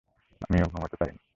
আমিও 0.41 0.65
ঘুমোতে 0.71 0.95
পারিনি। 0.99 1.21